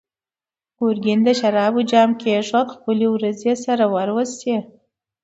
ګرګين 0.79 1.19
د 1.27 1.29
شرابو 1.39 1.81
جام 1.91 2.09
کېښود، 2.21 2.67
خپلې 2.75 3.05
وروځې 3.09 3.45
يې 3.51 3.53
سره 3.65 3.83
وروستې. 3.95 4.55